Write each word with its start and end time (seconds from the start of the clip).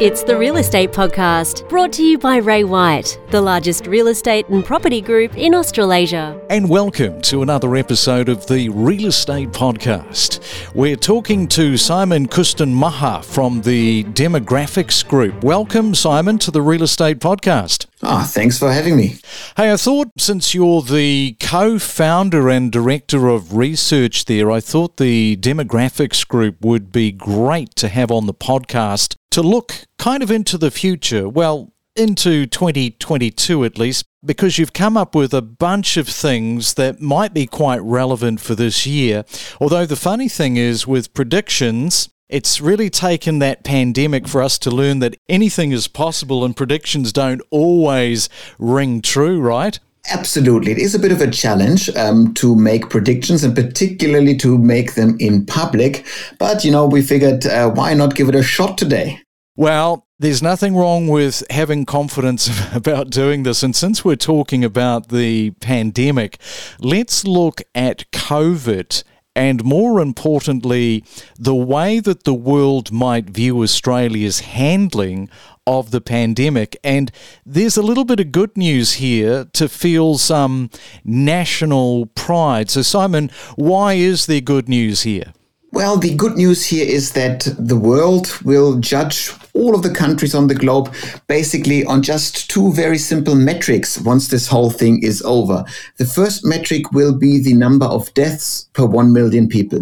It's 0.00 0.22
the 0.22 0.38
Real 0.38 0.58
Estate 0.58 0.92
Podcast, 0.92 1.68
brought 1.68 1.92
to 1.94 2.04
you 2.04 2.18
by 2.18 2.36
Ray 2.36 2.62
White, 2.62 3.18
the 3.30 3.40
largest 3.40 3.88
real 3.88 4.06
estate 4.06 4.48
and 4.48 4.64
property 4.64 5.00
group 5.00 5.36
in 5.36 5.56
Australasia. 5.56 6.40
And 6.48 6.70
welcome 6.70 7.20
to 7.22 7.42
another 7.42 7.74
episode 7.74 8.28
of 8.28 8.46
the 8.46 8.68
Real 8.68 9.06
Estate 9.06 9.48
Podcast. 9.48 10.38
We're 10.72 10.94
talking 10.94 11.48
to 11.48 11.76
Simon 11.76 12.28
Kuestenmacher 12.28 13.24
from 13.24 13.62
the 13.62 14.04
Demographics 14.04 15.04
Group. 15.04 15.42
Welcome, 15.42 15.96
Simon, 15.96 16.38
to 16.38 16.52
the 16.52 16.62
Real 16.62 16.84
Estate 16.84 17.18
Podcast. 17.18 17.87
Ah, 18.02 18.22
oh, 18.22 18.26
thanks 18.26 18.58
for 18.58 18.72
having 18.72 18.96
me. 18.96 19.16
Hey, 19.56 19.72
I 19.72 19.76
thought 19.76 20.08
since 20.18 20.54
you're 20.54 20.82
the 20.82 21.36
co 21.40 21.80
founder 21.80 22.48
and 22.48 22.70
director 22.70 23.26
of 23.26 23.56
research 23.56 24.26
there, 24.26 24.50
I 24.52 24.60
thought 24.60 24.98
the 24.98 25.36
Demographics 25.36 26.26
Group 26.26 26.64
would 26.64 26.92
be 26.92 27.10
great 27.10 27.74
to 27.76 27.88
have 27.88 28.12
on 28.12 28.26
the 28.26 28.34
podcast 28.34 29.16
to 29.32 29.42
look 29.42 29.82
kind 29.98 30.22
of 30.22 30.30
into 30.30 30.56
the 30.56 30.70
future. 30.70 31.28
Well, 31.28 31.72
into 31.96 32.46
2022 32.46 33.64
at 33.64 33.78
least, 33.78 34.04
because 34.24 34.58
you've 34.58 34.72
come 34.72 34.96
up 34.96 35.16
with 35.16 35.34
a 35.34 35.42
bunch 35.42 35.96
of 35.96 36.06
things 36.08 36.74
that 36.74 37.00
might 37.00 37.34
be 37.34 37.46
quite 37.46 37.82
relevant 37.82 38.40
for 38.40 38.54
this 38.54 38.86
year. 38.86 39.24
Although 39.60 39.86
the 39.86 39.96
funny 39.96 40.28
thing 40.28 40.56
is, 40.56 40.86
with 40.86 41.12
predictions, 41.14 42.08
it's 42.28 42.60
really 42.60 42.90
taken 42.90 43.38
that 43.38 43.64
pandemic 43.64 44.28
for 44.28 44.42
us 44.42 44.58
to 44.58 44.70
learn 44.70 44.98
that 44.98 45.16
anything 45.28 45.72
is 45.72 45.88
possible 45.88 46.44
and 46.44 46.56
predictions 46.56 47.12
don't 47.12 47.40
always 47.50 48.28
ring 48.58 49.00
true, 49.00 49.40
right? 49.40 49.78
Absolutely. 50.10 50.72
It 50.72 50.78
is 50.78 50.94
a 50.94 50.98
bit 50.98 51.12
of 51.12 51.20
a 51.20 51.30
challenge 51.30 51.88
um, 51.96 52.32
to 52.34 52.54
make 52.54 52.88
predictions 52.88 53.44
and 53.44 53.54
particularly 53.54 54.36
to 54.38 54.58
make 54.58 54.94
them 54.94 55.16
in 55.20 55.44
public. 55.44 56.06
But, 56.38 56.64
you 56.64 56.70
know, 56.70 56.86
we 56.86 57.02
figured 57.02 57.46
uh, 57.46 57.70
why 57.70 57.94
not 57.94 58.14
give 58.14 58.28
it 58.28 58.34
a 58.34 58.42
shot 58.42 58.78
today? 58.78 59.20
Well, 59.56 60.06
there's 60.18 60.42
nothing 60.42 60.76
wrong 60.76 61.08
with 61.08 61.42
having 61.50 61.84
confidence 61.84 62.48
about 62.74 63.10
doing 63.10 63.42
this. 63.42 63.62
And 63.62 63.74
since 63.74 64.04
we're 64.04 64.16
talking 64.16 64.64
about 64.64 65.08
the 65.08 65.50
pandemic, 65.60 66.38
let's 66.80 67.24
look 67.26 67.62
at 67.74 68.10
COVID 68.12 69.02
and 69.38 69.64
more 69.64 70.00
importantly, 70.00 71.04
the 71.38 71.54
way 71.54 72.00
that 72.00 72.24
the 72.24 72.34
world 72.34 72.90
might 72.90 73.30
view 73.30 73.62
Australia's 73.62 74.40
handling 74.40 75.30
of 75.64 75.92
the 75.92 76.00
pandemic. 76.00 76.76
And 76.82 77.12
there's 77.46 77.76
a 77.76 77.82
little 77.82 78.04
bit 78.04 78.18
of 78.18 78.32
good 78.32 78.56
news 78.56 78.94
here 78.94 79.44
to 79.52 79.68
feel 79.68 80.18
some 80.18 80.70
national 81.04 82.06
pride. 82.16 82.68
So, 82.68 82.82
Simon, 82.82 83.30
why 83.54 83.92
is 83.92 84.26
there 84.26 84.40
good 84.40 84.68
news 84.68 85.02
here? 85.02 85.32
Well, 85.70 85.98
the 85.98 86.16
good 86.16 86.36
news 86.36 86.66
here 86.66 86.86
is 86.86 87.12
that 87.12 87.46
the 87.56 87.76
world 87.76 88.42
will 88.42 88.80
judge 88.80 89.28
all 89.58 89.74
of 89.74 89.82
the 89.82 89.92
countries 89.92 90.34
on 90.34 90.46
the 90.46 90.54
globe 90.54 90.94
basically 91.26 91.84
on 91.84 92.00
just 92.00 92.48
two 92.48 92.72
very 92.72 92.98
simple 92.98 93.34
metrics 93.34 93.98
once 93.98 94.28
this 94.28 94.46
whole 94.46 94.70
thing 94.70 95.02
is 95.02 95.20
over. 95.22 95.64
The 95.96 96.06
first 96.06 96.44
metric 96.44 96.92
will 96.92 97.14
be 97.14 97.40
the 97.40 97.54
number 97.54 97.86
of 97.86 98.12
deaths 98.14 98.68
per 98.72 98.86
1 98.86 99.12
million 99.12 99.48
people. 99.48 99.80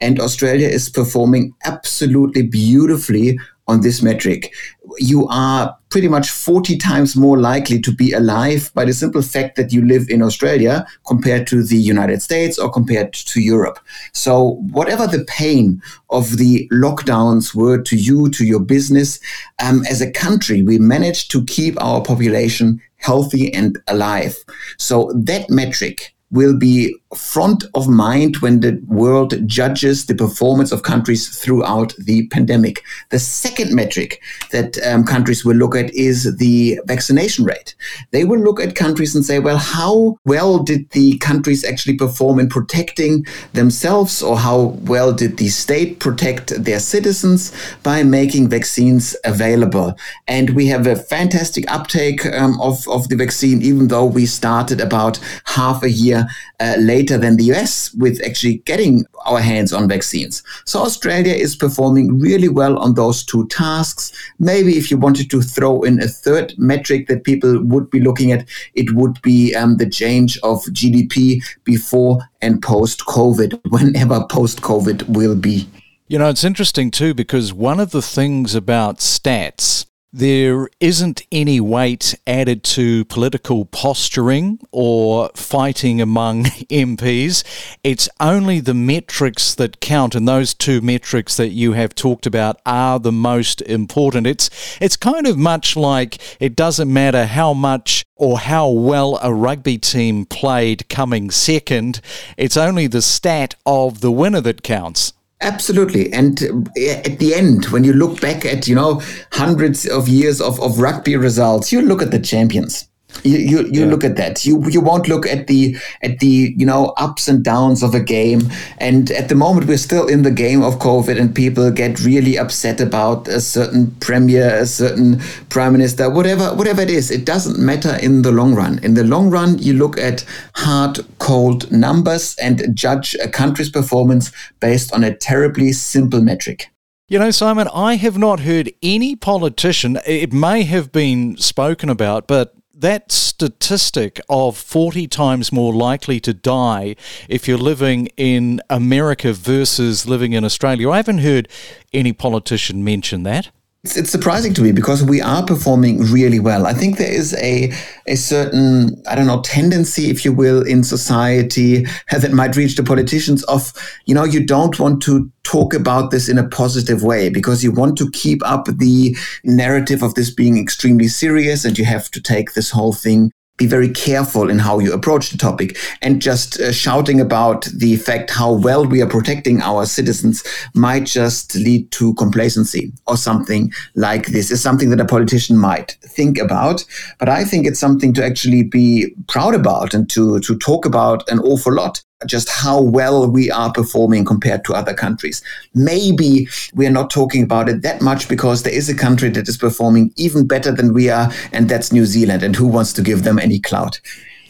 And 0.00 0.20
Australia 0.20 0.68
is 0.68 0.90
performing 0.90 1.54
absolutely 1.64 2.42
beautifully 2.42 3.38
on 3.66 3.80
this 3.80 4.02
metric. 4.02 4.52
You 4.98 5.26
are 5.28 5.76
pretty 5.88 6.08
much 6.08 6.30
40 6.30 6.76
times 6.76 7.16
more 7.16 7.38
likely 7.38 7.80
to 7.80 7.92
be 7.92 8.12
alive 8.12 8.70
by 8.74 8.84
the 8.84 8.92
simple 8.92 9.22
fact 9.22 9.56
that 9.56 9.72
you 9.72 9.84
live 9.84 10.08
in 10.08 10.22
Australia 10.22 10.86
compared 11.06 11.46
to 11.46 11.62
the 11.62 11.76
United 11.76 12.20
States 12.20 12.58
or 12.58 12.70
compared 12.70 13.12
to 13.12 13.40
Europe. 13.40 13.78
So, 14.12 14.60
whatever 14.72 15.06
the 15.06 15.24
pain 15.26 15.80
of 16.10 16.36
the 16.36 16.68
lockdowns 16.72 17.54
were 17.54 17.80
to 17.82 17.96
you, 17.96 18.28
to 18.30 18.44
your 18.44 18.60
business, 18.60 19.18
um, 19.62 19.84
as 19.88 20.00
a 20.00 20.10
country, 20.10 20.62
we 20.62 20.78
managed 20.78 21.30
to 21.30 21.44
keep 21.44 21.80
our 21.82 22.02
population 22.02 22.82
healthy 22.96 23.52
and 23.54 23.78
alive. 23.88 24.36
So, 24.78 25.12
that 25.14 25.48
metric 25.48 26.14
will 26.30 26.56
be 26.56 26.94
front 27.14 27.64
of 27.74 27.88
mind 27.88 28.38
when 28.38 28.60
the 28.60 28.80
world 28.88 29.34
judges 29.46 30.06
the 30.06 30.14
performance 30.14 30.72
of 30.72 30.82
countries 30.82 31.28
throughout 31.28 31.94
the 31.96 32.26
pandemic. 32.28 32.82
The 33.10 33.20
second 33.20 33.72
metric 33.72 34.20
that 34.50 34.76
um, 34.84 35.04
countries 35.04 35.44
will 35.44 35.56
look 35.56 35.76
at 35.76 35.94
is 35.94 36.36
the 36.38 36.80
vaccination 36.86 37.44
rate. 37.44 37.76
They 38.10 38.24
will 38.24 38.40
look 38.40 38.60
at 38.60 38.74
countries 38.74 39.14
and 39.14 39.24
say, 39.24 39.38
well, 39.38 39.58
how 39.58 40.18
well 40.24 40.58
did 40.58 40.90
the 40.90 41.18
countries 41.18 41.64
actually 41.64 41.96
perform 41.96 42.40
in 42.40 42.48
protecting 42.48 43.26
themselves, 43.52 44.22
or 44.22 44.36
how 44.38 44.76
well 44.82 45.12
did 45.12 45.36
the 45.36 45.48
state 45.48 46.00
protect 46.00 46.64
their 46.64 46.80
citizens 46.80 47.52
by 47.82 48.02
making 48.02 48.48
vaccines 48.48 49.14
available? 49.24 49.96
And 50.26 50.50
we 50.50 50.66
have 50.66 50.86
a 50.86 50.96
fantastic 50.96 51.70
uptake 51.70 52.26
um, 52.26 52.60
of, 52.60 52.88
of 52.88 53.08
the 53.08 53.16
vaccine, 53.16 53.62
even 53.62 53.88
though 53.88 54.04
we 54.04 54.26
started 54.26 54.80
about 54.80 55.20
half 55.44 55.82
a 55.84 55.90
year 55.90 56.23
uh, 56.60 56.76
later 56.78 57.18
than 57.18 57.36
the 57.36 57.44
US 57.54 57.92
with 57.94 58.20
actually 58.24 58.58
getting 58.58 59.04
our 59.26 59.40
hands 59.40 59.72
on 59.72 59.88
vaccines. 59.88 60.42
So 60.64 60.80
Australia 60.80 61.34
is 61.34 61.56
performing 61.56 62.18
really 62.18 62.48
well 62.48 62.78
on 62.78 62.94
those 62.94 63.24
two 63.24 63.46
tasks. 63.48 64.12
Maybe 64.38 64.76
if 64.76 64.90
you 64.90 64.98
wanted 64.98 65.30
to 65.30 65.42
throw 65.42 65.82
in 65.82 66.02
a 66.02 66.08
third 66.08 66.54
metric 66.58 67.08
that 67.08 67.24
people 67.24 67.62
would 67.64 67.90
be 67.90 68.00
looking 68.00 68.32
at, 68.32 68.46
it 68.74 68.94
would 68.94 69.20
be 69.22 69.54
um, 69.54 69.76
the 69.76 69.88
change 69.88 70.38
of 70.42 70.62
GDP 70.64 71.42
before 71.64 72.20
and 72.42 72.62
post 72.62 73.00
COVID, 73.06 73.60
whenever 73.70 74.24
post 74.30 74.60
COVID 74.60 75.08
will 75.08 75.36
be. 75.36 75.66
You 76.06 76.18
know, 76.18 76.28
it's 76.28 76.44
interesting 76.44 76.90
too 76.90 77.14
because 77.14 77.52
one 77.52 77.80
of 77.80 77.90
the 77.90 78.02
things 78.02 78.54
about 78.54 78.98
stats 78.98 79.86
there 80.14 80.68
isn't 80.78 81.22
any 81.32 81.60
weight 81.60 82.14
added 82.24 82.62
to 82.62 83.04
political 83.06 83.64
posturing 83.64 84.60
or 84.70 85.28
fighting 85.34 86.00
among 86.00 86.44
MPs. 86.70 87.42
It's 87.82 88.08
only 88.20 88.60
the 88.60 88.74
metrics 88.74 89.56
that 89.56 89.80
count, 89.80 90.14
and 90.14 90.28
those 90.28 90.54
two 90.54 90.80
metrics 90.80 91.36
that 91.36 91.48
you 91.48 91.72
have 91.72 91.96
talked 91.96 92.26
about 92.26 92.60
are 92.64 93.00
the 93.00 93.10
most 93.10 93.60
important. 93.62 94.28
It's 94.28 94.50
it's 94.80 94.96
kind 94.96 95.26
of 95.26 95.36
much 95.36 95.76
like 95.76 96.18
it 96.40 96.54
doesn't 96.54 96.92
matter 96.92 97.26
how 97.26 97.52
much 97.52 98.04
or 98.14 98.38
how 98.38 98.68
well 98.68 99.18
a 99.20 99.34
rugby 99.34 99.78
team 99.78 100.26
played 100.26 100.88
coming 100.88 101.32
second. 101.32 102.00
It's 102.36 102.56
only 102.56 102.86
the 102.86 103.02
stat 103.02 103.56
of 103.66 104.00
the 104.00 104.12
winner 104.12 104.40
that 104.42 104.62
counts. 104.62 105.12
Absolutely. 105.44 106.10
And 106.12 106.42
uh, 106.42 106.90
at 107.04 107.18
the 107.18 107.34
end, 107.34 107.66
when 107.66 107.84
you 107.84 107.92
look 107.92 108.18
back 108.20 108.46
at, 108.46 108.66
you 108.66 108.74
know, 108.74 109.02
hundreds 109.30 109.86
of 109.86 110.08
years 110.08 110.40
of, 110.40 110.58
of 110.60 110.80
rugby 110.80 111.16
results, 111.16 111.70
you 111.70 111.82
look 111.82 112.00
at 112.00 112.10
the 112.10 112.18
champions. 112.18 112.88
You 113.22 113.38
you, 113.38 113.58
you 113.64 113.80
yeah. 113.80 113.86
look 113.86 114.04
at 114.04 114.16
that. 114.16 114.44
You 114.44 114.62
you 114.68 114.80
won't 114.80 115.08
look 115.08 115.26
at 115.26 115.46
the 115.46 115.76
at 116.02 116.18
the 116.18 116.54
you 116.56 116.66
know 116.66 116.94
ups 116.96 117.28
and 117.28 117.44
downs 117.44 117.82
of 117.82 117.94
a 117.94 118.00
game. 118.00 118.42
And 118.78 119.10
at 119.12 119.28
the 119.28 119.34
moment, 119.34 119.66
we're 119.66 119.78
still 119.78 120.06
in 120.06 120.22
the 120.22 120.30
game 120.30 120.62
of 120.62 120.78
COVID, 120.78 121.20
and 121.20 121.34
people 121.34 121.70
get 121.70 122.04
really 122.04 122.38
upset 122.38 122.80
about 122.80 123.28
a 123.28 123.40
certain 123.40 123.90
premier, 124.00 124.48
a 124.56 124.66
certain 124.66 125.20
prime 125.48 125.72
minister, 125.72 126.10
whatever 126.10 126.54
whatever 126.54 126.82
it 126.82 126.90
is. 126.90 127.10
It 127.10 127.24
doesn't 127.24 127.58
matter 127.58 127.96
in 128.02 128.22
the 128.22 128.32
long 128.32 128.54
run. 128.54 128.78
In 128.82 128.94
the 128.94 129.04
long 129.04 129.30
run, 129.30 129.58
you 129.58 129.74
look 129.74 129.98
at 129.98 130.24
hard, 130.56 131.00
cold 131.18 131.70
numbers 131.70 132.36
and 132.36 132.74
judge 132.74 133.14
a 133.22 133.28
country's 133.28 133.70
performance 133.70 134.32
based 134.60 134.92
on 134.92 135.04
a 135.04 135.14
terribly 135.14 135.72
simple 135.72 136.20
metric. 136.20 136.70
You 137.06 137.18
know, 137.18 137.30
Simon, 137.30 137.68
I 137.72 137.96
have 137.96 138.16
not 138.16 138.40
heard 138.40 138.72
any 138.82 139.14
politician, 139.14 139.98
it 140.06 140.32
may 140.32 140.62
have 140.62 140.90
been 140.90 141.36
spoken 141.36 141.90
about, 141.90 142.26
but 142.26 142.54
that 142.76 143.12
statistic 143.12 144.20
of 144.28 144.56
40 144.56 145.06
times 145.08 145.52
more 145.52 145.72
likely 145.72 146.20
to 146.20 146.34
die 146.34 146.96
if 147.28 147.46
you're 147.46 147.58
living 147.58 148.08
in 148.16 148.60
America 148.68 149.32
versus 149.32 150.06
living 150.06 150.32
in 150.32 150.44
Australia. 150.44 150.90
I 150.90 150.96
haven't 150.96 151.18
heard 151.18 151.48
any 151.92 152.12
politician 152.12 152.84
mention 152.84 153.22
that. 153.22 153.50
It's, 153.84 153.98
it's 153.98 154.10
surprising 154.10 154.54
to 154.54 154.62
me 154.62 154.72
because 154.72 155.04
we 155.04 155.20
are 155.20 155.44
performing 155.44 156.00
really 156.10 156.40
well. 156.40 156.66
I 156.66 156.72
think 156.72 156.96
there 156.96 157.12
is 157.12 157.34
a 157.34 157.70
a 158.06 158.16
certain 158.16 159.02
I 159.06 159.14
don't 159.14 159.26
know 159.26 159.42
tendency, 159.42 160.10
if 160.10 160.24
you 160.24 160.32
will, 160.32 160.62
in 160.66 160.82
society 160.82 161.86
that 162.10 162.32
might 162.32 162.56
reach 162.56 162.76
the 162.76 162.82
politicians 162.82 163.44
of 163.44 163.72
you 164.06 164.14
know 164.14 164.24
you 164.24 164.44
don't 164.44 164.78
want 164.80 165.02
to 165.02 165.30
talk 165.42 165.74
about 165.74 166.10
this 166.10 166.30
in 166.30 166.38
a 166.38 166.48
positive 166.48 167.02
way 167.02 167.28
because 167.28 167.62
you 167.62 167.70
want 167.70 167.98
to 167.98 168.10
keep 168.12 168.40
up 168.46 168.66
the 168.66 169.14
narrative 169.44 170.02
of 170.02 170.14
this 170.14 170.30
being 170.30 170.56
extremely 170.58 171.06
serious 171.06 171.66
and 171.66 171.78
you 171.78 171.84
have 171.84 172.10
to 172.10 172.22
take 172.22 172.54
this 172.54 172.70
whole 172.70 172.94
thing 172.94 173.30
be 173.56 173.66
very 173.66 173.88
careful 173.88 174.50
in 174.50 174.58
how 174.58 174.78
you 174.78 174.92
approach 174.92 175.30
the 175.30 175.38
topic. 175.38 175.76
And 176.02 176.20
just 176.20 176.60
uh, 176.60 176.72
shouting 176.72 177.20
about 177.20 177.64
the 177.66 177.96
fact 177.96 178.30
how 178.30 178.52
well 178.52 178.84
we 178.84 179.00
are 179.00 179.06
protecting 179.06 179.60
our 179.62 179.86
citizens 179.86 180.42
might 180.74 181.04
just 181.04 181.54
lead 181.54 181.90
to 181.92 182.14
complacency 182.14 182.92
or 183.06 183.16
something 183.16 183.72
like 183.94 184.26
this. 184.28 184.50
Is 184.50 184.62
something 184.62 184.90
that 184.90 185.00
a 185.00 185.04
politician 185.04 185.56
might 185.58 185.92
think 186.14 186.38
about 186.38 186.84
but 187.18 187.28
i 187.28 187.44
think 187.44 187.66
it's 187.66 187.80
something 187.80 188.12
to 188.14 188.24
actually 188.24 188.62
be 188.62 189.14
proud 189.28 189.54
about 189.54 189.94
and 189.94 190.08
to 190.10 190.40
to 190.40 190.56
talk 190.58 190.86
about 190.86 191.28
an 191.28 191.38
awful 191.40 191.74
lot 191.74 192.02
just 192.26 192.48
how 192.48 192.80
well 192.80 193.30
we 193.30 193.50
are 193.50 193.72
performing 193.72 194.24
compared 194.24 194.64
to 194.64 194.74
other 194.74 194.94
countries. 194.94 195.42
Maybe 195.74 196.48
we 196.74 196.86
are 196.86 196.90
not 196.90 197.10
talking 197.10 197.42
about 197.42 197.68
it 197.68 197.82
that 197.82 198.00
much 198.00 198.28
because 198.28 198.62
there 198.62 198.72
is 198.72 198.88
a 198.88 198.94
country 198.94 199.30
that 199.30 199.48
is 199.48 199.56
performing 199.56 200.12
even 200.16 200.46
better 200.46 200.72
than 200.72 200.92
we 200.92 201.10
are, 201.10 201.30
and 201.52 201.68
that's 201.68 201.92
New 201.92 202.06
Zealand. 202.06 202.42
And 202.42 202.56
who 202.56 202.66
wants 202.66 202.92
to 202.94 203.02
give 203.02 203.24
them 203.24 203.38
any 203.38 203.60
clout? 203.60 204.00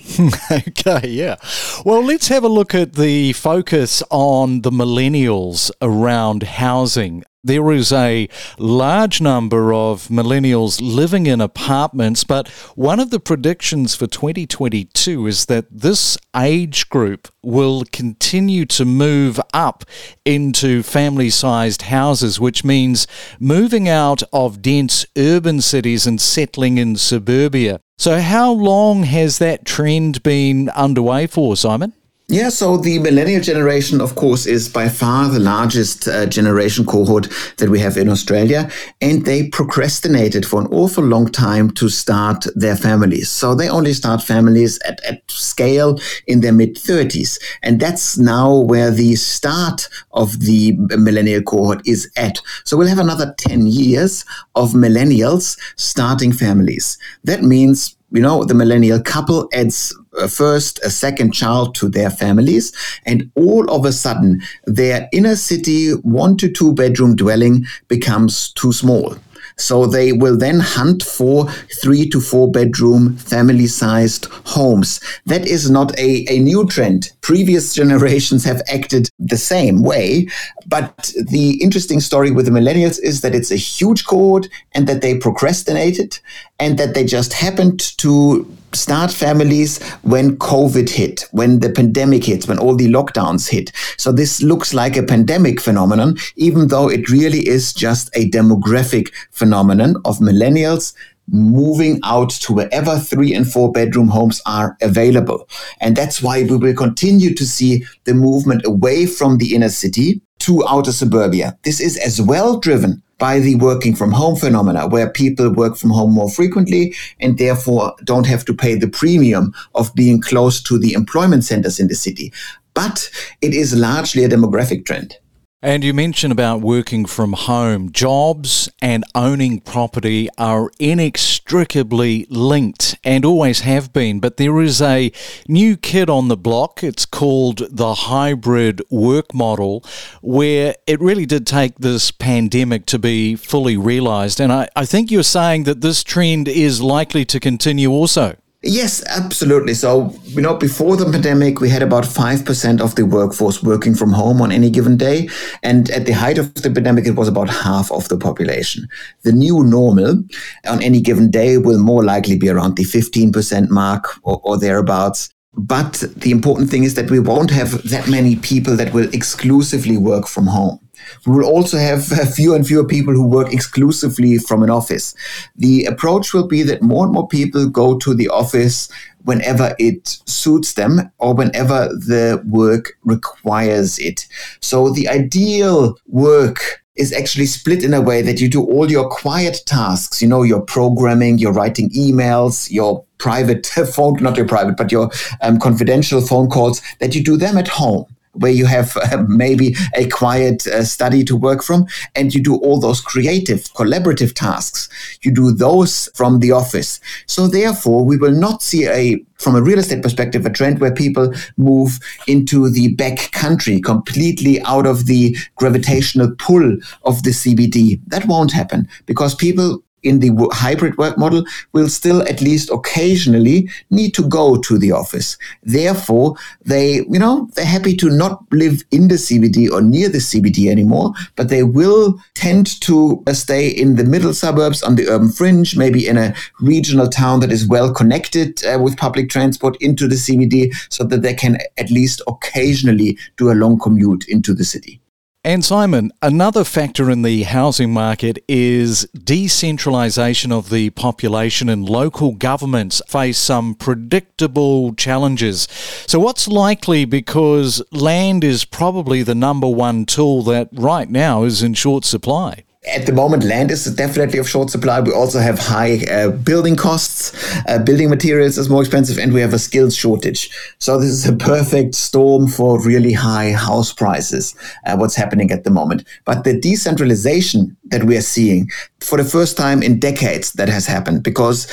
okay, 0.50 1.08
yeah. 1.08 1.36
Well, 1.84 2.02
let's 2.02 2.28
have 2.28 2.44
a 2.44 2.48
look 2.48 2.74
at 2.74 2.94
the 2.94 3.32
focus 3.32 4.02
on 4.10 4.60
the 4.60 4.70
millennials 4.70 5.70
around 5.80 6.42
housing 6.42 7.24
there 7.44 7.70
is 7.70 7.92
a 7.92 8.28
large 8.58 9.20
number 9.20 9.72
of 9.72 10.08
millennials 10.08 10.80
living 10.82 11.26
in 11.26 11.42
apartments, 11.42 12.24
but 12.24 12.48
one 12.74 12.98
of 12.98 13.10
the 13.10 13.20
predictions 13.20 13.94
for 13.94 14.06
2022 14.06 15.26
is 15.26 15.46
that 15.46 15.66
this 15.70 16.16
age 16.34 16.88
group 16.88 17.28
will 17.42 17.84
continue 17.92 18.64
to 18.64 18.86
move 18.86 19.38
up 19.52 19.84
into 20.24 20.82
family 20.82 21.28
sized 21.28 21.82
houses, 21.82 22.40
which 22.40 22.64
means 22.64 23.06
moving 23.38 23.88
out 23.88 24.22
of 24.32 24.62
dense 24.62 25.04
urban 25.16 25.60
cities 25.60 26.06
and 26.06 26.20
settling 26.20 26.78
in 26.78 26.96
suburbia. 26.96 27.78
So, 27.98 28.20
how 28.20 28.50
long 28.52 29.04
has 29.04 29.38
that 29.38 29.64
trend 29.64 30.22
been 30.22 30.70
underway 30.70 31.26
for, 31.26 31.56
Simon? 31.56 31.92
Yeah, 32.28 32.48
so 32.48 32.78
the 32.78 32.98
millennial 33.00 33.42
generation, 33.42 34.00
of 34.00 34.14
course, 34.14 34.46
is 34.46 34.66
by 34.66 34.88
far 34.88 35.28
the 35.28 35.38
largest 35.38 36.08
uh, 36.08 36.24
generation 36.24 36.86
cohort 36.86 37.28
that 37.58 37.68
we 37.68 37.78
have 37.80 37.98
in 37.98 38.08
Australia. 38.08 38.70
And 39.02 39.26
they 39.26 39.48
procrastinated 39.48 40.46
for 40.46 40.62
an 40.62 40.68
awful 40.68 41.04
long 41.04 41.26
time 41.30 41.70
to 41.72 41.90
start 41.90 42.46
their 42.54 42.76
families. 42.76 43.30
So 43.30 43.54
they 43.54 43.68
only 43.68 43.92
start 43.92 44.22
families 44.22 44.78
at, 44.86 45.04
at 45.04 45.30
scale 45.30 45.98
in 46.26 46.40
their 46.40 46.54
mid 46.54 46.76
30s. 46.76 47.38
And 47.62 47.78
that's 47.78 48.16
now 48.16 48.56
where 48.56 48.90
the 48.90 49.16
start 49.16 49.90
of 50.12 50.40
the 50.40 50.72
millennial 50.96 51.42
cohort 51.42 51.86
is 51.86 52.10
at. 52.16 52.40
So 52.64 52.78
we'll 52.78 52.88
have 52.88 52.98
another 52.98 53.34
10 53.36 53.66
years 53.66 54.24
of 54.54 54.70
millennials 54.70 55.58
starting 55.76 56.32
families. 56.32 56.96
That 57.22 57.42
means 57.42 57.96
you 58.14 58.22
know, 58.22 58.44
the 58.44 58.54
millennial 58.54 59.02
couple 59.02 59.48
adds 59.52 59.94
a 60.18 60.28
first, 60.28 60.78
a 60.84 60.90
second 60.90 61.32
child 61.32 61.74
to 61.74 61.88
their 61.88 62.10
families, 62.10 62.72
and 63.04 63.28
all 63.34 63.68
of 63.70 63.84
a 63.84 63.92
sudden, 63.92 64.40
their 64.66 65.08
inner 65.12 65.34
city 65.34 65.90
one 65.90 66.36
to 66.36 66.48
two 66.48 66.72
bedroom 66.72 67.16
dwelling 67.16 67.66
becomes 67.88 68.52
too 68.52 68.72
small. 68.72 69.16
So 69.56 69.86
they 69.86 70.12
will 70.12 70.36
then 70.36 70.58
hunt 70.60 71.02
for 71.02 71.48
three 71.80 72.08
to 72.10 72.20
four 72.20 72.50
bedroom 72.50 73.16
family 73.16 73.66
sized 73.66 74.26
homes. 74.46 75.00
That 75.26 75.46
is 75.46 75.70
not 75.70 75.96
a, 75.98 76.26
a 76.28 76.40
new 76.40 76.66
trend. 76.66 77.12
Previous 77.20 77.74
generations 77.74 78.44
have 78.44 78.62
acted 78.68 79.08
the 79.18 79.36
same 79.36 79.82
way. 79.82 80.28
But 80.66 81.12
the 81.30 81.62
interesting 81.62 82.00
story 82.00 82.30
with 82.30 82.46
the 82.46 82.50
millennials 82.50 82.98
is 83.00 83.20
that 83.20 83.34
it's 83.34 83.52
a 83.52 83.56
huge 83.56 84.06
cohort 84.06 84.48
and 84.72 84.86
that 84.88 85.02
they 85.02 85.18
procrastinated 85.18 86.18
and 86.64 86.78
that 86.78 86.94
they 86.94 87.04
just 87.04 87.34
happened 87.34 87.78
to 87.98 88.50
start 88.72 89.12
families 89.12 89.82
when 90.02 90.38
COVID 90.38 90.88
hit, 90.88 91.26
when 91.30 91.60
the 91.60 91.68
pandemic 91.68 92.24
hit, 92.24 92.48
when 92.48 92.58
all 92.58 92.74
the 92.74 92.90
lockdowns 92.90 93.50
hit. 93.50 93.70
So 93.98 94.10
this 94.10 94.42
looks 94.42 94.72
like 94.72 94.96
a 94.96 95.02
pandemic 95.02 95.60
phenomenon, 95.60 96.16
even 96.36 96.68
though 96.68 96.88
it 96.88 97.10
really 97.10 97.46
is 97.46 97.74
just 97.74 98.08
a 98.16 98.30
demographic 98.30 99.12
phenomenon 99.30 99.96
of 100.06 100.18
millennials 100.20 100.94
moving 101.28 102.00
out 102.02 102.30
to 102.30 102.54
wherever 102.54 102.98
three 102.98 103.34
and 103.34 103.46
four 103.46 103.70
bedroom 103.70 104.08
homes 104.08 104.40
are 104.46 104.76
available. 104.80 105.46
And 105.82 105.94
that's 105.94 106.22
why 106.22 106.44
we 106.44 106.56
will 106.56 106.74
continue 106.74 107.34
to 107.34 107.46
see 107.46 107.84
the 108.04 108.14
movement 108.14 108.64
away 108.64 109.04
from 109.04 109.36
the 109.36 109.54
inner 109.54 109.68
city 109.68 110.22
to 110.40 110.66
outer 110.66 110.92
suburbia. 110.92 111.58
This 111.62 111.80
is 111.80 111.98
as 111.98 112.22
well 112.22 112.58
driven 112.58 113.02
by 113.18 113.38
the 113.38 113.54
working 113.56 113.94
from 113.94 114.12
home 114.12 114.36
phenomena, 114.36 114.86
where 114.88 115.08
people 115.08 115.52
work 115.52 115.76
from 115.76 115.90
home 115.90 116.12
more 116.12 116.30
frequently 116.30 116.94
and 117.20 117.38
therefore 117.38 117.94
don't 118.04 118.26
have 118.26 118.44
to 118.44 118.54
pay 118.54 118.74
the 118.74 118.88
premium 118.88 119.54
of 119.74 119.94
being 119.94 120.20
close 120.20 120.62
to 120.62 120.78
the 120.78 120.92
employment 120.92 121.44
centers 121.44 121.78
in 121.78 121.88
the 121.88 121.94
city. 121.94 122.32
But 122.74 123.08
it 123.40 123.54
is 123.54 123.74
largely 123.76 124.24
a 124.24 124.28
demographic 124.28 124.84
trend. 124.84 125.16
And 125.64 125.82
you 125.82 125.94
mentioned 125.94 126.30
about 126.30 126.60
working 126.60 127.06
from 127.06 127.32
home. 127.32 127.90
Jobs 127.90 128.68
and 128.82 129.02
owning 129.14 129.60
property 129.60 130.28
are 130.36 130.70
inextricably 130.78 132.26
linked 132.28 132.98
and 133.02 133.24
always 133.24 133.60
have 133.60 133.90
been. 133.90 134.20
But 134.20 134.36
there 134.36 134.60
is 134.60 134.82
a 134.82 135.10
new 135.48 135.78
kid 135.78 136.10
on 136.10 136.28
the 136.28 136.36
block. 136.36 136.84
It's 136.84 137.06
called 137.06 137.62
the 137.70 137.94
hybrid 137.94 138.82
work 138.90 139.32
model, 139.32 139.82
where 140.20 140.74
it 140.86 141.00
really 141.00 141.24
did 141.24 141.46
take 141.46 141.76
this 141.78 142.10
pandemic 142.10 142.84
to 142.84 142.98
be 142.98 143.34
fully 143.34 143.78
realized. 143.78 144.42
And 144.42 144.52
I, 144.52 144.68
I 144.76 144.84
think 144.84 145.10
you're 145.10 145.22
saying 145.22 145.64
that 145.64 145.80
this 145.80 146.04
trend 146.04 146.46
is 146.46 146.82
likely 146.82 147.24
to 147.24 147.40
continue 147.40 147.90
also. 147.90 148.36
Yes, 148.66 149.04
absolutely. 149.08 149.74
So, 149.74 150.14
you 150.24 150.40
know, 150.40 150.54
before 150.56 150.96
the 150.96 151.04
pandemic, 151.04 151.60
we 151.60 151.68
had 151.68 151.82
about 151.82 152.04
5% 152.04 152.80
of 152.80 152.94
the 152.94 153.04
workforce 153.04 153.62
working 153.62 153.94
from 153.94 154.10
home 154.10 154.40
on 154.40 154.50
any 154.50 154.70
given 154.70 154.96
day. 154.96 155.28
And 155.62 155.90
at 155.90 156.06
the 156.06 156.12
height 156.12 156.38
of 156.38 156.54
the 156.54 156.70
pandemic, 156.70 157.06
it 157.06 157.14
was 157.14 157.28
about 157.28 157.50
half 157.50 157.92
of 157.92 158.08
the 158.08 158.16
population. 158.16 158.88
The 159.22 159.32
new 159.32 159.64
normal 159.64 160.24
on 160.66 160.82
any 160.82 161.02
given 161.02 161.30
day 161.30 161.58
will 161.58 161.78
more 161.78 162.02
likely 162.02 162.38
be 162.38 162.48
around 162.48 162.76
the 162.76 162.84
15% 162.84 163.68
mark 163.68 164.08
or, 164.22 164.40
or 164.44 164.58
thereabouts. 164.58 165.28
But 165.56 166.02
the 166.16 166.30
important 166.30 166.70
thing 166.70 166.84
is 166.84 166.94
that 166.94 167.10
we 167.10 167.20
won't 167.20 167.50
have 167.50 167.86
that 167.90 168.08
many 168.08 168.36
people 168.36 168.76
that 168.76 168.94
will 168.94 169.12
exclusively 169.12 169.98
work 169.98 170.26
from 170.26 170.46
home. 170.46 170.80
We 171.26 171.36
will 171.36 171.46
also 171.46 171.78
have 171.78 172.06
fewer 172.34 172.56
and 172.56 172.66
fewer 172.66 172.86
people 172.86 173.14
who 173.14 173.26
work 173.26 173.52
exclusively 173.52 174.38
from 174.38 174.62
an 174.62 174.70
office. 174.70 175.14
The 175.56 175.84
approach 175.84 176.32
will 176.32 176.46
be 176.46 176.62
that 176.64 176.82
more 176.82 177.04
and 177.04 177.14
more 177.14 177.28
people 177.28 177.68
go 177.68 177.98
to 177.98 178.14
the 178.14 178.28
office 178.28 178.88
whenever 179.24 179.74
it 179.78 180.18
suits 180.26 180.74
them 180.74 181.10
or 181.18 181.34
whenever 181.34 181.88
the 181.88 182.42
work 182.46 182.92
requires 183.04 183.98
it. 183.98 184.26
So 184.60 184.90
the 184.90 185.08
ideal 185.08 185.96
work 186.06 186.82
is 186.96 187.12
actually 187.12 187.46
split 187.46 187.82
in 187.82 187.92
a 187.92 188.00
way 188.00 188.22
that 188.22 188.40
you 188.40 188.48
do 188.48 188.62
all 188.62 188.90
your 188.90 189.08
quiet 189.08 189.58
tasks, 189.66 190.22
you 190.22 190.28
know, 190.28 190.42
your 190.42 190.60
programming, 190.60 191.38
your 191.38 191.52
writing 191.52 191.90
emails, 191.90 192.70
your 192.70 193.04
private 193.18 193.66
phone, 193.94 194.14
not 194.20 194.36
your 194.36 194.46
private, 194.46 194.76
but 194.76 194.92
your 194.92 195.10
um, 195.42 195.58
confidential 195.58 196.20
phone 196.20 196.48
calls, 196.48 196.80
that 197.00 197.14
you 197.14 197.24
do 197.24 197.36
them 197.36 197.58
at 197.58 197.66
home 197.66 198.06
where 198.34 198.52
you 198.52 198.66
have 198.66 198.96
uh, 199.12 199.24
maybe 199.28 199.74
a 199.94 200.08
quiet 200.08 200.66
uh, 200.66 200.84
study 200.84 201.24
to 201.24 201.36
work 201.36 201.62
from 201.62 201.86
and 202.14 202.34
you 202.34 202.42
do 202.42 202.56
all 202.56 202.80
those 202.80 203.00
creative 203.00 203.60
collaborative 203.74 204.34
tasks. 204.34 204.88
You 205.22 205.32
do 205.32 205.52
those 205.52 206.08
from 206.14 206.40
the 206.40 206.52
office. 206.52 207.00
So 207.26 207.46
therefore 207.46 208.04
we 208.04 208.16
will 208.16 208.32
not 208.32 208.62
see 208.62 208.86
a 208.86 209.24
from 209.38 209.56
a 209.56 209.62
real 209.62 209.78
estate 209.78 210.02
perspective 210.02 210.46
a 210.46 210.50
trend 210.50 210.78
where 210.78 210.94
people 210.94 211.34
move 211.56 211.98
into 212.26 212.70
the 212.70 212.94
back 212.94 213.30
country 213.32 213.80
completely 213.80 214.60
out 214.62 214.86
of 214.86 215.06
the 215.06 215.36
gravitational 215.56 216.34
pull 216.38 216.78
of 217.02 217.22
the 217.24 217.30
CBD 217.30 218.00
that 218.06 218.26
won't 218.26 218.52
happen 218.52 218.88
because 219.06 219.34
people 219.34 219.82
in 220.04 220.20
the 220.20 220.30
hybrid 220.52 220.96
work 220.98 221.18
model 221.18 221.44
will 221.72 221.88
still 221.88 222.22
at 222.22 222.40
least 222.40 222.70
occasionally 222.70 223.68
need 223.90 224.14
to 224.14 224.28
go 224.28 224.56
to 224.56 224.78
the 224.78 224.92
office. 224.92 225.36
Therefore, 225.62 226.36
they, 226.64 226.96
you 227.08 227.18
know, 227.18 227.48
they're 227.54 227.64
happy 227.64 227.96
to 227.96 228.10
not 228.10 228.42
live 228.52 228.82
in 228.90 229.08
the 229.08 229.14
CBD 229.14 229.70
or 229.70 229.80
near 229.80 230.08
the 230.08 230.18
CBD 230.18 230.70
anymore, 230.70 231.12
but 231.36 231.48
they 231.48 231.62
will 231.62 232.20
tend 232.34 232.80
to 232.82 233.22
uh, 233.26 233.32
stay 233.32 233.68
in 233.68 233.96
the 233.96 234.04
middle 234.04 234.34
suburbs 234.34 234.82
on 234.82 234.94
the 234.94 235.08
urban 235.08 235.30
fringe, 235.30 235.76
maybe 235.76 236.06
in 236.06 236.16
a 236.16 236.34
regional 236.60 237.08
town 237.08 237.40
that 237.40 237.52
is 237.52 237.66
well 237.66 237.92
connected 237.92 238.64
uh, 238.66 238.78
with 238.78 238.96
public 238.96 239.30
transport 239.30 239.76
into 239.80 240.06
the 240.06 240.16
CBD 240.16 240.74
so 240.90 241.04
that 241.04 241.22
they 241.22 241.34
can 241.34 241.58
at 241.78 241.90
least 241.90 242.22
occasionally 242.26 243.18
do 243.36 243.50
a 243.50 243.54
long 243.54 243.78
commute 243.78 244.28
into 244.28 244.54
the 244.54 244.64
city. 244.64 245.00
And 245.46 245.62
Simon, 245.62 246.10
another 246.22 246.64
factor 246.64 247.10
in 247.10 247.20
the 247.20 247.42
housing 247.42 247.92
market 247.92 248.42
is 248.48 249.06
decentralisation 249.14 250.50
of 250.50 250.70
the 250.70 250.88
population 250.88 251.68
and 251.68 251.86
local 251.86 252.32
governments 252.32 253.02
face 253.06 253.36
some 253.36 253.74
predictable 253.74 254.94
challenges. 254.94 255.68
So, 256.06 256.18
what's 256.18 256.48
likely 256.48 257.04
because 257.04 257.82
land 257.92 258.42
is 258.42 258.64
probably 258.64 259.22
the 259.22 259.34
number 259.34 259.68
one 259.68 260.06
tool 260.06 260.42
that 260.44 260.70
right 260.72 261.10
now 261.10 261.44
is 261.44 261.62
in 261.62 261.74
short 261.74 262.06
supply? 262.06 262.63
At 262.86 263.06
the 263.06 263.12
moment, 263.12 263.44
land 263.44 263.70
is 263.70 263.86
definitely 263.94 264.38
of 264.38 264.48
short 264.48 264.68
supply. 264.68 265.00
We 265.00 265.12
also 265.12 265.38
have 265.38 265.58
high 265.58 266.04
uh, 266.04 266.30
building 266.30 266.76
costs. 266.76 267.32
Uh, 267.66 267.78
building 267.78 268.10
materials 268.10 268.58
is 268.58 268.68
more 268.68 268.82
expensive, 268.82 269.18
and 269.18 269.32
we 269.32 269.40
have 269.40 269.54
a 269.54 269.58
skills 269.58 269.96
shortage. 269.96 270.50
So 270.80 270.98
this 270.98 271.10
is 271.10 271.26
a 271.26 271.32
perfect 271.34 271.94
storm 271.94 272.46
for 272.46 272.78
really 272.82 273.12
high 273.12 273.52
house 273.52 273.92
prices. 273.92 274.54
Uh, 274.84 274.96
what's 274.98 275.14
happening 275.14 275.50
at 275.50 275.64
the 275.64 275.70
moment? 275.70 276.04
But 276.26 276.44
the 276.44 276.60
decentralization 276.60 277.74
that 277.86 278.04
we 278.04 278.16
are 278.16 278.22
seeing 278.22 278.70
for 279.00 279.18
the 279.18 279.24
first 279.24 279.56
time 279.56 279.82
in 279.82 279.98
decades 279.98 280.52
that 280.52 280.68
has 280.68 280.86
happened 280.86 281.22
because 281.22 281.66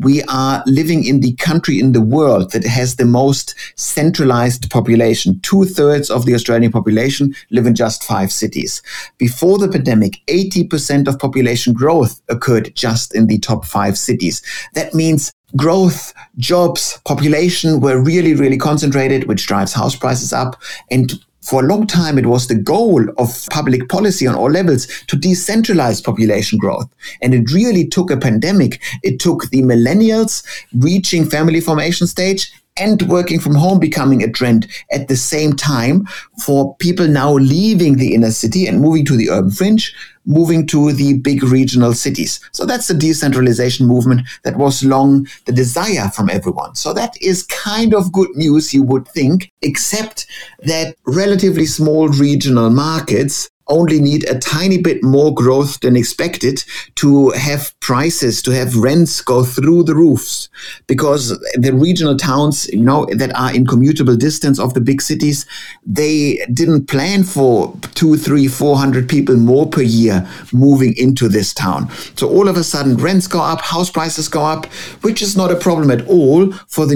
we 0.00 0.22
are 0.24 0.62
living 0.66 1.04
in 1.04 1.20
the 1.20 1.34
country 1.34 1.78
in 1.78 1.92
the 1.92 2.00
world 2.00 2.52
that 2.52 2.64
has 2.64 2.96
the 2.96 3.04
most 3.04 3.54
centralized 3.74 4.70
population. 4.70 5.40
Two 5.40 5.64
thirds 5.64 6.10
of 6.10 6.24
the 6.24 6.34
Australian 6.34 6.70
population 6.70 7.34
live 7.50 7.66
in 7.66 7.74
just 7.74 8.04
five 8.04 8.30
cities. 8.30 8.80
Before 9.18 9.58
the 9.58 9.68
pandemic, 9.68 10.20
80% 10.28 11.08
of 11.08 11.18
population 11.18 11.72
growth 11.72 12.20
occurred 12.28 12.74
just 12.74 13.14
in 13.14 13.26
the 13.26 13.38
top 13.38 13.64
five 13.64 13.98
cities. 13.98 14.40
That 14.74 14.94
means 14.94 15.32
growth, 15.56 16.14
jobs, 16.36 17.00
population 17.04 17.80
were 17.80 18.00
really, 18.00 18.34
really 18.34 18.58
concentrated, 18.58 19.26
which 19.26 19.46
drives 19.46 19.72
house 19.72 19.96
prices 19.96 20.32
up. 20.32 20.56
And 20.90 21.12
for 21.48 21.64
a 21.64 21.66
long 21.66 21.86
time, 21.86 22.18
it 22.18 22.26
was 22.26 22.46
the 22.46 22.54
goal 22.54 23.02
of 23.16 23.46
public 23.50 23.88
policy 23.88 24.26
on 24.26 24.34
all 24.34 24.50
levels 24.50 24.86
to 25.06 25.16
decentralize 25.16 26.04
population 26.04 26.58
growth. 26.58 26.88
And 27.22 27.34
it 27.34 27.50
really 27.52 27.86
took 27.86 28.10
a 28.10 28.18
pandemic. 28.18 28.82
It 29.02 29.18
took 29.18 29.48
the 29.48 29.62
millennials 29.62 30.44
reaching 30.74 31.24
family 31.24 31.60
formation 31.60 32.06
stage 32.06 32.52
and 32.80 33.02
working 33.02 33.40
from 33.40 33.54
home 33.54 33.78
becoming 33.78 34.22
a 34.22 34.30
trend 34.30 34.68
at 34.90 35.08
the 35.08 35.16
same 35.16 35.52
time 35.52 36.06
for 36.44 36.76
people 36.76 37.06
now 37.06 37.32
leaving 37.32 37.96
the 37.96 38.14
inner 38.14 38.30
city 38.30 38.66
and 38.66 38.80
moving 38.80 39.04
to 39.04 39.16
the 39.16 39.30
urban 39.30 39.50
fringe, 39.50 39.94
moving 40.26 40.66
to 40.66 40.92
the 40.92 41.14
big 41.18 41.42
regional 41.42 41.94
cities. 41.94 42.40
So 42.52 42.66
that's 42.66 42.88
the 42.88 42.94
decentralization 42.94 43.86
movement 43.86 44.28
that 44.44 44.56
was 44.56 44.84
long 44.84 45.26
the 45.46 45.52
desire 45.52 46.08
from 46.10 46.30
everyone. 46.30 46.74
So 46.74 46.92
that 46.92 47.20
is 47.22 47.44
kind 47.44 47.94
of 47.94 48.12
good 48.12 48.30
news, 48.34 48.74
you 48.74 48.82
would 48.82 49.08
think, 49.08 49.50
except 49.62 50.26
that 50.60 50.96
relatively 51.06 51.66
small 51.66 52.08
regional 52.08 52.70
markets 52.70 53.48
only 53.68 54.00
need 54.00 54.28
a 54.28 54.38
tiny 54.38 54.78
bit 54.78 55.02
more 55.02 55.34
growth 55.34 55.80
than 55.80 55.96
expected 55.96 56.64
to 56.96 57.30
have 57.30 57.78
prices, 57.80 58.42
to 58.42 58.50
have 58.50 58.76
rents 58.76 59.20
go 59.20 59.44
through 59.44 59.84
the 59.84 59.94
roofs. 59.94 60.48
Because 60.86 61.38
the 61.54 61.72
regional 61.72 62.16
towns, 62.16 62.68
you 62.68 62.82
know, 62.82 63.06
that 63.12 63.34
are 63.34 63.54
in 63.54 63.66
commutable 63.66 64.18
distance 64.18 64.58
of 64.58 64.74
the 64.74 64.80
big 64.80 65.02
cities, 65.02 65.46
they 65.86 66.44
didn't 66.52 66.86
plan 66.86 67.24
for 67.24 67.74
two, 67.98 68.16
three, 68.16 68.46
four 68.46 68.76
hundred 68.76 69.08
people 69.08 69.36
more 69.36 69.66
per 69.68 69.82
year 69.82 70.24
moving 70.52 70.96
into 70.96 71.28
this 71.28 71.52
town. 71.52 71.90
So 72.14 72.28
all 72.28 72.46
of 72.48 72.56
a 72.56 72.62
sudden, 72.62 72.96
rents 72.96 73.26
go 73.26 73.40
up, 73.40 73.60
house 73.60 73.90
prices 73.90 74.28
go 74.28 74.44
up, 74.44 74.66
which 75.02 75.20
is 75.20 75.36
not 75.36 75.50
a 75.50 75.56
problem 75.56 75.90
at 75.90 76.06
all 76.06 76.52
for 76.68 76.86
the 76.86 76.94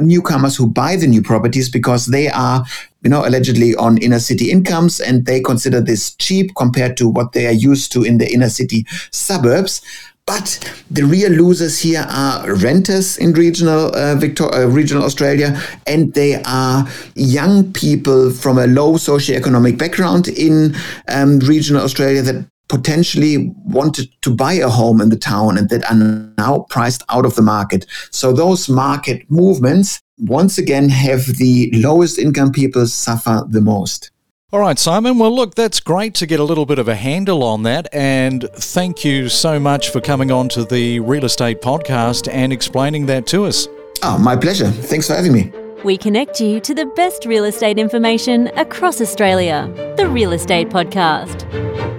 newcomers 0.00 0.56
who 0.56 0.68
buy 0.68 0.94
the 0.94 1.08
new 1.08 1.20
properties 1.20 1.68
because 1.68 2.06
they 2.06 2.28
are 2.28 2.64
you 3.02 3.10
know, 3.10 3.26
allegedly 3.26 3.74
on 3.76 3.98
inner 3.98 4.18
city 4.18 4.50
incomes, 4.50 5.00
and 5.00 5.26
they 5.26 5.40
consider 5.40 5.80
this 5.80 6.14
cheap 6.16 6.54
compared 6.56 6.96
to 6.96 7.08
what 7.08 7.32
they 7.32 7.46
are 7.46 7.52
used 7.52 7.92
to 7.92 8.02
in 8.02 8.18
the 8.18 8.32
inner 8.32 8.48
city 8.48 8.84
suburbs. 9.10 9.80
But 10.26 10.82
the 10.90 11.04
real 11.04 11.30
losers 11.30 11.78
here 11.78 12.04
are 12.08 12.52
renters 12.56 13.16
in 13.16 13.32
regional 13.32 13.94
uh, 13.94 14.16
Victor- 14.16 14.52
uh, 14.52 14.66
regional 14.66 15.04
Australia, 15.04 15.62
and 15.86 16.12
they 16.14 16.42
are 16.42 16.84
young 17.14 17.72
people 17.72 18.32
from 18.32 18.58
a 18.58 18.66
low 18.66 18.94
socioeconomic 18.94 19.78
background 19.78 20.26
in 20.26 20.74
um, 21.06 21.38
regional 21.38 21.82
Australia 21.82 22.22
that 22.22 22.44
potentially 22.68 23.54
wanted 23.64 24.08
to 24.22 24.34
buy 24.34 24.54
a 24.54 24.68
home 24.68 25.00
in 25.00 25.10
the 25.10 25.16
town 25.16 25.56
and 25.56 25.68
that 25.68 25.88
are 25.88 26.34
now 26.36 26.66
priced 26.70 27.04
out 27.08 27.24
of 27.24 27.36
the 27.36 27.42
market. 27.42 27.86
So 28.10 28.32
those 28.32 28.68
market 28.68 29.30
movements 29.30 30.02
once 30.18 30.58
again 30.58 30.88
have 30.88 31.36
the 31.36 31.70
lowest 31.72 32.18
income 32.18 32.50
people 32.50 32.88
suffer 32.88 33.44
the 33.48 33.60
most. 33.60 34.10
All 34.52 34.60
right, 34.60 34.78
Simon. 34.78 35.18
Well, 35.18 35.34
look, 35.34 35.56
that's 35.56 35.80
great 35.80 36.14
to 36.14 36.26
get 36.26 36.38
a 36.38 36.44
little 36.44 36.66
bit 36.66 36.78
of 36.78 36.86
a 36.86 36.94
handle 36.94 37.42
on 37.42 37.64
that. 37.64 37.88
And 37.92 38.48
thank 38.54 39.04
you 39.04 39.28
so 39.28 39.58
much 39.58 39.90
for 39.90 40.00
coming 40.00 40.30
on 40.30 40.48
to 40.50 40.64
the 40.64 41.00
Real 41.00 41.24
Estate 41.24 41.60
Podcast 41.60 42.32
and 42.32 42.52
explaining 42.52 43.06
that 43.06 43.26
to 43.26 43.44
us. 43.44 43.66
Oh, 44.04 44.16
my 44.16 44.36
pleasure. 44.36 44.70
Thanks 44.70 45.08
for 45.08 45.14
having 45.14 45.32
me. 45.32 45.52
We 45.84 45.98
connect 45.98 46.40
you 46.40 46.60
to 46.60 46.74
the 46.76 46.86
best 46.86 47.26
real 47.26 47.44
estate 47.44 47.76
information 47.76 48.46
across 48.56 49.00
Australia. 49.00 49.68
The 49.96 50.08
Real 50.08 50.32
Estate 50.32 50.68
Podcast. 50.68 51.95